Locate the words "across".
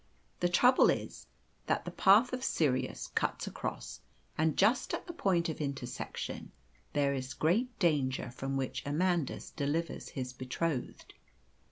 3.45-4.01